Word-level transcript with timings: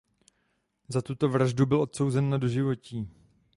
Za 0.89 1.01
tuto 1.01 1.29
vraždu 1.29 1.65
byl 1.65 1.81
odsouzen 1.81 2.29
na 2.29 2.37
doživotí. 2.37 3.09